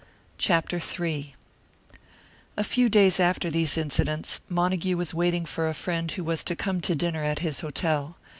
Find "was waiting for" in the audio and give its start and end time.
4.97-5.69